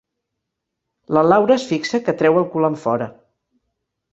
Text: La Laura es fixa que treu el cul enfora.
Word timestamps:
La 1.17 1.23
Laura 1.27 1.57
es 1.61 1.65
fixa 1.73 2.01
que 2.09 2.17
treu 2.23 2.41
el 2.41 2.51
cul 2.55 2.69
enfora. 2.71 3.09